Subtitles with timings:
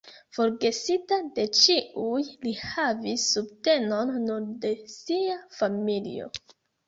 [0.35, 6.33] Forgesita de ĉiuj, li havis subtenon nur de sia familio.